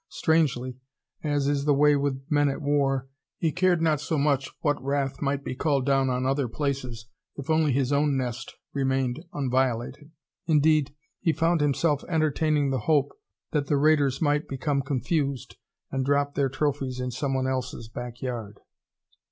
[0.09, 0.77] Strangely,
[1.23, 3.07] as is the way with men at war,
[3.37, 7.51] he cared not so much what wrath might be called down on other places if
[7.51, 10.09] only his own nest remained unviolated.
[10.47, 13.11] Indeed, he found himself entertaining the hope
[13.51, 15.57] that the raiders might become confused
[15.91, 18.59] and drop their trophies in somebody else's back yard.